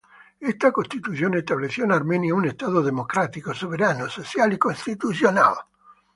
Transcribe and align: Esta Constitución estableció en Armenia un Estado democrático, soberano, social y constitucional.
Esta 0.39 0.71
Constitución 0.71 1.35
estableció 1.35 1.83
en 1.83 1.91
Armenia 1.91 2.33
un 2.33 2.45
Estado 2.45 2.81
democrático, 2.81 3.53
soberano, 3.53 4.09
social 4.09 4.51
y 4.51 4.57
constitucional. 4.57 5.53